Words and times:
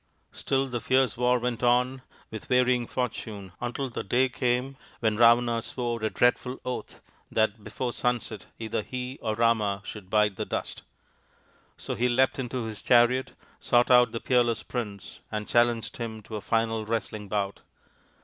Still 0.31 0.67
the 0.67 0.81
fierce 0.81 1.15
war 1.15 1.37
went 1.37 1.61
on, 1.61 2.01
with 2.31 2.47
varying 2.47 2.87
fortune, 2.87 3.51
until 3.61 3.87
the 3.87 4.03
day 4.03 4.29
came 4.29 4.75
when 4.99 5.15
Ravana 5.15 5.61
swore 5.61 6.01
a 6.01 6.09
dreadful 6.09 6.57
oath 6.65 7.01
that 7.29 7.63
before 7.63 7.93
sunset 7.93 8.47
either 8.57 8.81
he 8.81 9.19
or 9.21 9.35
Rama 9.35 9.83
should 9.85 10.09
bite 10.09 10.37
the 10.37 10.43
dust. 10.45 10.81
So 11.77 11.93
he 11.93 12.09
leapt 12.09 12.39
into 12.39 12.63
his 12.63 12.81
chariot, 12.81 13.33
sought 13.59 13.91
out 13.91 14.11
the 14.11 14.19
peerless 14.19 14.63
prince, 14.63 15.19
and 15.31 15.47
challenged 15.47 15.97
him 15.97 16.23
to 16.23 16.35
a 16.35 16.41
final 16.41 16.83
wrestling 16.83 17.27
bout. 17.27 17.61